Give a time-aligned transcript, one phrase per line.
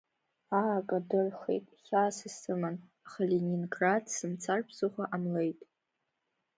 [0.59, 5.59] Аа, Кадырхеит, хьаас исыман, аха Ленинград сымцар ԥсыхәа ҟамлеит.